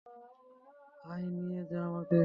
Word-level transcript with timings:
আয় 1.05 1.25
নিয়ে 1.35 1.61
যা 1.71 1.79
আমাকে। 1.89 2.19